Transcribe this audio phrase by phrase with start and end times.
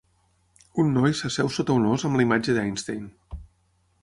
[0.83, 3.09] Un noi s'asseu sota un ós amb la imatge d'Einstein.